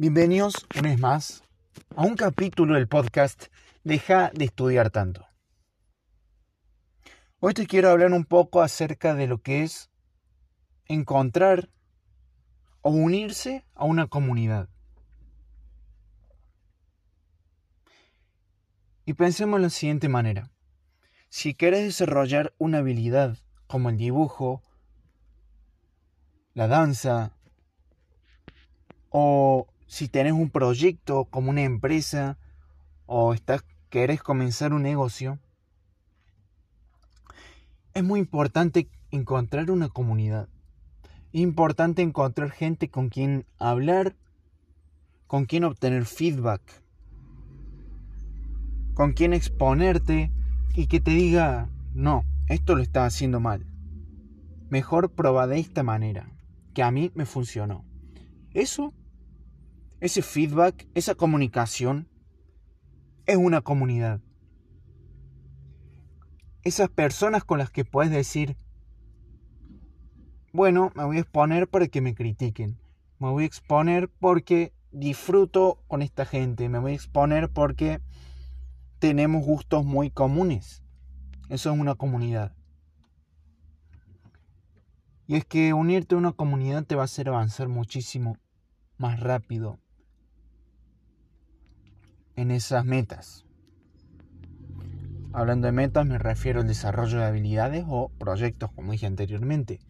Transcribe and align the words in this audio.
Bienvenidos 0.00 0.64
una 0.78 0.90
vez 0.90 1.00
más 1.00 1.42
a 1.96 2.02
un 2.02 2.14
capítulo 2.14 2.74
del 2.74 2.86
podcast 2.86 3.46
Deja 3.82 4.30
de 4.32 4.44
estudiar 4.44 4.90
tanto. 4.90 5.26
Hoy 7.40 7.52
te 7.52 7.66
quiero 7.66 7.90
hablar 7.90 8.12
un 8.12 8.24
poco 8.24 8.62
acerca 8.62 9.16
de 9.16 9.26
lo 9.26 9.42
que 9.42 9.64
es 9.64 9.90
encontrar 10.86 11.68
o 12.82 12.90
unirse 12.90 13.64
a 13.74 13.86
una 13.86 14.06
comunidad. 14.06 14.68
Y 19.04 19.14
pensemos 19.14 19.58
de 19.58 19.64
la 19.64 19.70
siguiente 19.70 20.08
manera. 20.08 20.52
Si 21.28 21.54
quieres 21.56 21.82
desarrollar 21.82 22.54
una 22.58 22.78
habilidad 22.78 23.36
como 23.66 23.90
el 23.90 23.96
dibujo, 23.96 24.62
la 26.54 26.68
danza, 26.68 27.32
o 29.10 29.66
si 29.88 30.06
tenés 30.06 30.34
un 30.34 30.50
proyecto 30.50 31.24
como 31.24 31.50
una 31.50 31.62
empresa 31.62 32.38
o 33.06 33.32
estás, 33.32 33.64
querés 33.88 34.22
comenzar 34.22 34.74
un 34.74 34.82
negocio, 34.82 35.40
es 37.94 38.04
muy 38.04 38.20
importante 38.20 38.90
encontrar 39.10 39.70
una 39.70 39.88
comunidad. 39.88 40.48
Es 41.32 41.40
importante 41.40 42.02
encontrar 42.02 42.50
gente 42.50 42.90
con 42.90 43.08
quien 43.08 43.46
hablar, 43.58 44.14
con 45.26 45.46
quien 45.46 45.64
obtener 45.64 46.04
feedback, 46.04 46.60
con 48.92 49.14
quien 49.14 49.32
exponerte 49.32 50.30
y 50.74 50.86
que 50.86 51.00
te 51.00 51.12
diga, 51.12 51.70
no, 51.94 52.24
esto 52.46 52.76
lo 52.76 52.82
estás 52.82 53.14
haciendo 53.14 53.40
mal. 53.40 53.66
Mejor 54.68 55.12
proba 55.12 55.46
de 55.46 55.58
esta 55.58 55.82
manera, 55.82 56.30
que 56.74 56.82
a 56.82 56.90
mí 56.90 57.10
me 57.14 57.24
funcionó. 57.24 57.86
Eso 58.52 58.92
ese 60.00 60.22
feedback, 60.22 60.86
esa 60.94 61.14
comunicación, 61.14 62.08
es 63.26 63.36
una 63.36 63.60
comunidad. 63.60 64.20
Esas 66.62 66.88
personas 66.88 67.44
con 67.44 67.58
las 67.58 67.70
que 67.70 67.84
puedes 67.84 68.10
decir, 68.10 68.56
bueno, 70.52 70.92
me 70.94 71.04
voy 71.04 71.18
a 71.18 71.20
exponer 71.20 71.68
para 71.68 71.88
que 71.88 72.00
me 72.00 72.14
critiquen. 72.14 72.78
Me 73.18 73.28
voy 73.30 73.44
a 73.44 73.46
exponer 73.46 74.08
porque 74.08 74.72
disfruto 74.90 75.82
con 75.88 76.02
esta 76.02 76.24
gente. 76.24 76.68
Me 76.68 76.78
voy 76.78 76.92
a 76.92 76.96
exponer 76.96 77.50
porque 77.50 78.00
tenemos 78.98 79.44
gustos 79.44 79.84
muy 79.84 80.10
comunes. 80.10 80.82
Eso 81.48 81.72
es 81.72 81.78
una 81.78 81.94
comunidad. 81.94 82.54
Y 85.26 85.36
es 85.36 85.44
que 85.44 85.74
unirte 85.74 86.14
a 86.14 86.18
una 86.18 86.32
comunidad 86.32 86.84
te 86.84 86.94
va 86.94 87.02
a 87.02 87.04
hacer 87.04 87.28
avanzar 87.28 87.68
muchísimo 87.68 88.38
más 88.96 89.20
rápido, 89.20 89.78
en 92.38 92.52
esas 92.52 92.84
metas. 92.84 93.44
Hablando 95.32 95.66
de 95.66 95.72
metas 95.72 96.06
me 96.06 96.18
refiero 96.18 96.60
al 96.60 96.68
desarrollo 96.68 97.18
de 97.18 97.24
habilidades 97.24 97.84
o 97.88 98.10
proyectos, 98.16 98.70
como 98.72 98.92
dije 98.92 99.06
anteriormente. 99.06 99.80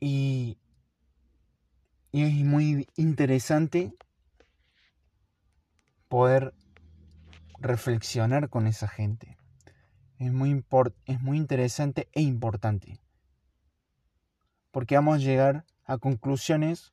Y, 0.00 0.58
y 2.10 2.22
es 2.24 2.44
muy 2.44 2.88
interesante 2.96 3.94
poder 6.08 6.52
reflexionar 7.60 8.48
con 8.48 8.66
esa 8.66 8.88
gente. 8.88 9.36
Es 10.18 10.32
muy, 10.32 10.64
es 11.06 11.20
muy 11.20 11.38
interesante 11.38 12.08
e 12.12 12.22
importante. 12.22 12.98
Porque 14.72 14.96
vamos 14.96 15.18
a 15.18 15.24
llegar 15.24 15.64
a 15.84 15.98
conclusiones 15.98 16.92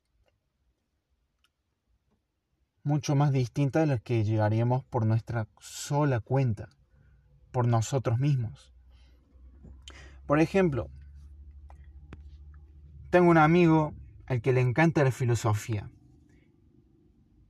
mucho 2.84 3.14
más 3.14 3.32
distinta 3.32 3.80
de 3.80 3.86
las 3.86 4.00
que 4.00 4.24
llegaríamos 4.24 4.84
por 4.84 5.06
nuestra 5.06 5.46
sola 5.60 6.20
cuenta, 6.20 6.68
por 7.50 7.68
nosotros 7.68 8.18
mismos. 8.18 8.72
Por 10.26 10.40
ejemplo, 10.40 10.88
tengo 13.10 13.30
un 13.30 13.38
amigo 13.38 13.92
al 14.26 14.40
que 14.40 14.52
le 14.52 14.60
encanta 14.60 15.04
la 15.04 15.10
filosofía. 15.10 15.90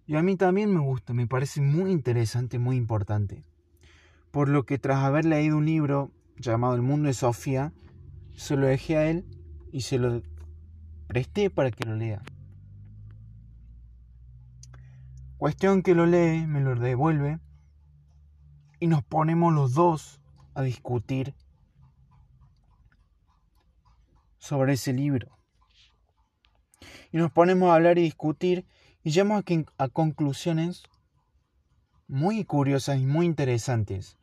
Y 0.07 0.17
a 0.17 0.23
mí 0.23 0.37
también 0.37 0.75
me 0.75 0.81
gusta, 0.81 1.15
me 1.15 1.27
parece 1.27 1.61
muy 1.61 1.91
interesante, 1.91 2.59
muy 2.59 2.77
importante. 2.77 3.45
Por 4.31 4.49
lo 4.49 4.65
que 4.65 4.79
tras 4.79 5.05
haber 5.05 5.25
leído 5.25 5.57
un 5.57 5.67
libro 5.67 6.11
llamado 6.37 6.75
El 6.75 6.83
mundo 6.83 7.07
de 7.07 7.15
Sofía, 7.15 7.73
se 8.35 8.57
lo 8.57 8.67
dejé 8.67 8.97
a 8.97 9.09
él 9.09 9.25
y 9.71 9.83
se 9.83 9.99
lo 9.99 10.23
presté 11.07 11.51
para 11.51 11.71
que 11.71 11.85
lo 11.85 11.95
lea. 11.95 12.23
Cuestión 15.43 15.83
que 15.83 15.97
lo 15.97 16.07
lee, 16.07 16.47
me 16.47 16.61
lo 16.61 16.77
devuelve 16.77 17.41
y 18.79 18.87
nos 18.87 19.03
ponemos 19.03 19.53
los 19.53 19.75
dos 19.75 20.21
a 20.55 20.63
discutir 20.63 21.35
sobre 24.39 24.75
ese 24.75 24.93
libro. 24.93 25.37
Y 27.11 27.17
nos 27.17 27.33
ponemos 27.33 27.71
a 27.71 27.75
hablar 27.75 27.99
y 27.99 28.03
discutir 28.03 28.67
y 29.03 29.11
llegamos 29.11 29.43
a, 29.79 29.89
conclusiones 29.89 30.85
muy 32.07 32.45
curiosas 32.45 33.01
y 33.01 33.07
muy 33.07 33.27
interesantes. 33.27 34.19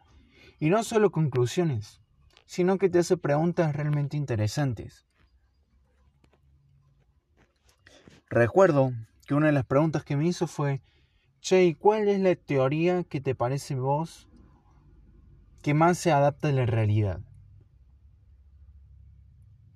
Y 0.58 0.70
no 0.70 0.86
solo 0.86 1.12
conclusiones, 1.12 2.00
sino 2.46 2.78
que 2.78 2.88
te 2.88 3.00
hace 3.00 3.18
preguntas 3.18 3.76
realmente 3.76 4.16
interesantes. 4.16 5.06
Recuerdo 8.30 8.94
que 9.28 9.34
una 9.34 9.48
de 9.48 9.52
las 9.52 9.66
preguntas 9.66 10.06
que 10.06 10.16
me 10.16 10.26
hizo 10.26 10.48
fue, 10.48 10.82
Che, 11.42 11.64
¿y 11.64 11.74
cuál 11.74 12.10
es 12.10 12.20
la 12.20 12.36
teoría 12.36 13.04
que 13.04 13.22
te 13.22 13.34
parece 13.34 13.76
vos 13.76 14.28
que 15.62 15.74
más 15.74 15.98
se 15.98 16.12
adapta 16.12 16.50
a 16.50 16.52
la 16.52 16.66
realidad? 16.66 17.22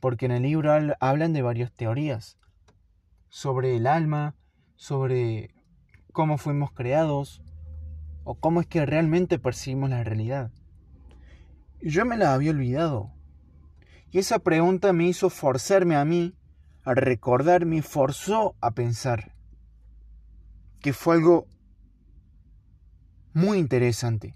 Porque 0.02 0.26
en 0.26 0.34
el 0.34 0.44
libro 0.44 0.74
hablan 1.00 1.32
de 1.32 1.42
varias 1.42 1.72
teorías 1.72 2.38
sobre 3.30 3.78
el 3.78 3.88
alma, 3.88 4.36
sobre 4.76 5.56
cómo 6.12 6.38
fuimos 6.38 6.72
creados 6.74 7.42
o 8.26 8.36
cómo 8.36 8.60
es 8.60 8.68
que 8.68 8.86
realmente 8.86 9.40
percibimos 9.40 9.90
la 9.90 10.04
realidad. 10.04 10.52
Y 11.82 11.90
yo 11.90 12.06
me 12.06 12.18
la 12.18 12.34
había 12.34 12.52
olvidado. 12.52 13.12
Y 14.12 14.20
esa 14.20 14.40
pregunta 14.40 14.92
me 14.92 15.08
hizo 15.08 15.30
forzarme 15.30 15.96
a 15.96 16.04
mí 16.04 16.36
a 16.84 16.94
recordar, 16.94 17.66
me 17.66 17.82
forzó 17.82 18.56
a 18.60 18.72
pensar 18.72 19.34
que 20.82 20.92
fue 20.92 21.16
algo 21.16 21.48
muy 23.34 23.58
interesante. 23.58 24.36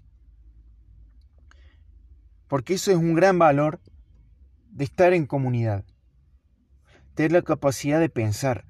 Porque 2.48 2.74
eso 2.74 2.90
es 2.90 2.96
un 2.96 3.14
gran 3.14 3.38
valor 3.38 3.80
de 4.70 4.84
estar 4.84 5.12
en 5.12 5.26
comunidad. 5.26 5.84
Tener 7.14 7.32
la 7.32 7.42
capacidad 7.42 8.00
de 8.00 8.08
pensar. 8.08 8.64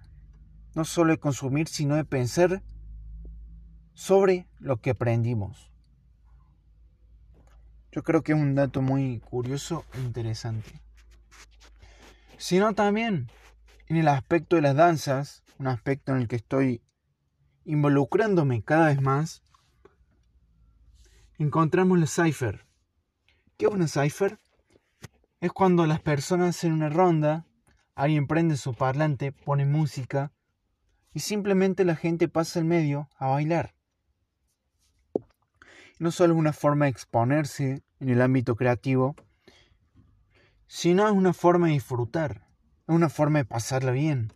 No 0.74 0.84
solo 0.84 1.12
de 1.12 1.18
consumir, 1.18 1.68
sino 1.68 1.96
de 1.96 2.04
pensar 2.04 2.62
sobre 3.94 4.46
lo 4.58 4.80
que 4.80 4.90
aprendimos. 4.90 5.72
Yo 7.90 8.02
creo 8.02 8.22
que 8.22 8.32
es 8.32 8.38
un 8.38 8.54
dato 8.54 8.82
muy 8.82 9.20
curioso 9.20 9.84
e 9.94 10.00
interesante. 10.00 10.80
Sino 12.36 12.74
también 12.74 13.30
en 13.88 13.96
el 13.96 14.08
aspecto 14.08 14.56
de 14.56 14.62
las 14.62 14.76
danzas, 14.76 15.42
un 15.58 15.66
aspecto 15.66 16.12
en 16.12 16.18
el 16.18 16.28
que 16.28 16.36
estoy 16.36 16.82
involucrándome 17.64 18.62
cada 18.62 18.86
vez 18.86 19.00
más, 19.00 19.42
encontramos 21.38 21.98
la 21.98 22.06
cipher. 22.06 22.66
¿Qué 23.56 23.66
es 23.66 23.72
una 23.72 23.86
cipher? 23.86 24.38
Es 25.40 25.52
cuando 25.52 25.86
las 25.86 26.00
personas 26.00 26.64
en 26.64 26.72
una 26.72 26.88
ronda, 26.88 27.46
alguien 27.94 28.26
prende 28.26 28.56
su 28.56 28.74
parlante, 28.74 29.30
pone 29.30 29.64
música 29.64 30.32
y 31.14 31.20
simplemente 31.20 31.84
la 31.84 31.94
gente 31.94 32.28
pasa 32.28 32.58
el 32.58 32.64
medio 32.64 33.08
a 33.16 33.28
bailar. 33.28 33.74
No 36.00 36.10
solo 36.10 36.34
es 36.34 36.38
una 36.38 36.52
forma 36.52 36.86
de 36.86 36.90
exponerse 36.90 37.82
en 38.00 38.08
el 38.08 38.20
ámbito 38.20 38.56
creativo, 38.56 39.14
sino 40.66 41.06
es 41.06 41.12
una 41.12 41.32
forma 41.32 41.68
de 41.68 41.74
disfrutar, 41.74 42.48
es 42.86 42.94
una 42.94 43.08
forma 43.08 43.38
de 43.38 43.44
pasarla 43.44 43.92
bien. 43.92 44.32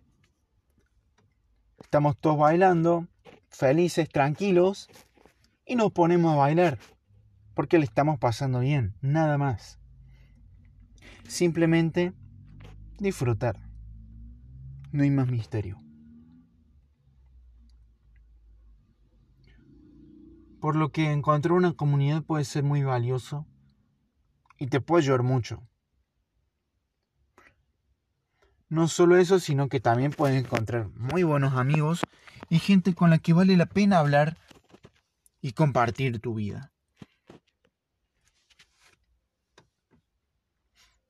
Estamos 1.81 2.17
todos 2.17 2.39
bailando, 2.39 3.09
felices, 3.51 4.09
tranquilos, 4.09 4.89
y 5.73 5.75
nos 5.75 5.91
ponemos 5.91 6.35
a 6.35 6.37
bailar 6.37 6.79
porque 7.55 7.79
le 7.79 7.87
estamos 7.87 8.19
pasando 8.19 8.61
bien, 8.61 8.95
nada 9.01 9.39
más. 9.39 9.79
Simplemente 11.27 12.13
disfrutar. 12.99 13.59
No 14.91 15.03
hay 15.03 15.11
más 15.11 15.29
misterio. 15.29 15.81
Por 20.61 20.77
lo 20.77 20.93
que 20.93 21.11
encontrar 21.11 21.53
una 21.53 21.73
comunidad 21.73 22.23
puede 22.23 22.45
ser 22.45 22.65
muy 22.65 22.83
valioso 22.83 23.47
y 24.59 24.67
te 24.67 24.83
puede 24.83 25.05
ayudar 25.05 25.23
mucho. 25.23 25.63
No 28.69 28.89
solo 28.89 29.17
eso, 29.17 29.41
sino 29.41 29.71
que 29.71 29.81
también 29.81 30.13
puedes 30.13 30.39
encontrar 30.39 30.91
muy 30.97 31.23
buenos 31.23 31.55
amigos 31.55 32.03
y 32.51 32.59
gente 32.59 32.95
con 32.95 33.09
la 33.09 33.19
que 33.19 33.33
vale 33.33 33.57
la 33.57 33.67
pena 33.67 33.99
hablar 33.99 34.37
y 35.43 35.53
compartir 35.53 36.21
tu 36.21 36.35
vida. 36.35 36.73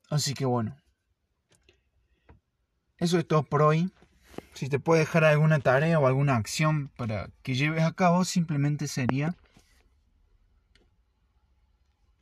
Así 0.09 0.33
que 0.33 0.45
bueno, 0.45 0.75
eso 2.97 3.17
es 3.17 3.27
todo 3.27 3.43
por 3.43 3.61
hoy. 3.61 3.91
Si 4.53 4.67
te 4.67 4.79
puedo 4.79 4.99
dejar 4.99 5.23
alguna 5.23 5.59
tarea 5.59 5.99
o 5.99 6.07
alguna 6.07 6.35
acción 6.35 6.89
para 6.89 7.29
que 7.41 7.55
lleves 7.55 7.83
a 7.83 7.93
cabo, 7.93 8.25
simplemente 8.25 8.87
sería 8.87 9.35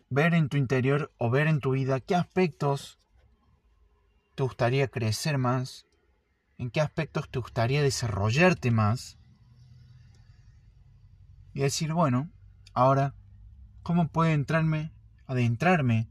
ver 0.10 0.34
en 0.34 0.50
tu 0.50 0.58
interior 0.58 1.12
o 1.18 1.30
ver 1.30 1.48
en 1.48 1.60
tu 1.60 1.72
vida 1.72 2.02
qué 2.02 2.16
aspectos 2.16 3.00
te 4.36 4.44
gustaría 4.44 4.88
crecer 4.90 5.38
más, 5.38 5.86
en 6.58 6.70
qué 6.70 6.82
aspectos 6.82 7.30
te 7.30 7.40
gustaría 7.40 7.82
desarrollarte 7.82 8.72
más. 8.72 9.18
Y 11.54 11.62
decir, 11.62 11.94
bueno, 11.94 12.30
ahora, 12.74 13.16
¿cómo 13.84 14.08
puedo 14.08 14.32
entrarme, 14.32 14.94
adentrarme 15.28 16.10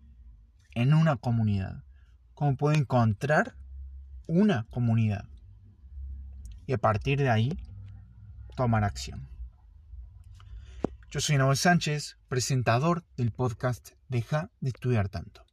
en 0.72 0.94
una 0.94 1.16
comunidad? 1.16 1.84
¿Cómo 2.34 2.56
puedo 2.56 2.76
encontrar 2.76 3.56
una 4.26 4.66
comunidad? 4.70 5.28
Y 6.66 6.72
a 6.72 6.78
partir 6.78 7.19
de 7.19 7.31
ahí, 7.31 7.58
tomar 8.56 8.84
acción. 8.84 9.28
Yo 11.10 11.20
soy 11.20 11.38
Noel 11.38 11.56
Sánchez, 11.56 12.19
presentador 12.28 13.04
del 13.16 13.32
podcast 13.32 13.90
Deja 14.08 14.50
de 14.60 14.69
estudiar 14.69 15.08
tanto. 15.08 15.44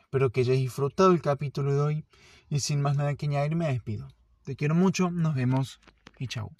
Espero 0.00 0.30
que 0.30 0.40
hayas 0.40 0.56
disfrutado 0.56 1.12
el 1.12 1.20
capítulo 1.20 1.74
de 1.74 1.80
hoy 1.80 2.04
y 2.48 2.60
sin 2.60 2.80
más 2.80 2.96
nada 2.96 3.14
que 3.14 3.26
añadir 3.26 3.56
me 3.56 3.68
despido. 3.68 4.08
Te 4.44 4.56
quiero 4.56 4.74
mucho, 4.74 5.10
nos 5.10 5.34
vemos 5.34 5.80
y 6.18 6.26
chao. 6.26 6.52